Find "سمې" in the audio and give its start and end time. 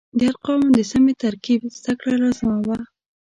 0.91-1.13